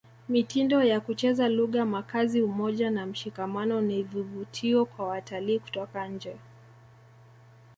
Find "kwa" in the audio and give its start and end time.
4.85-5.07